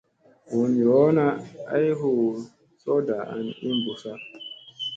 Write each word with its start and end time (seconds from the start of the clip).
Voon 0.49 0.71
yoona 0.83 1.25
ay 1.75 1.87
hu 1.99 2.11
sooɗa 2.81 3.17
an 3.33 3.45
i 3.67 3.69
bussa. 3.83 4.13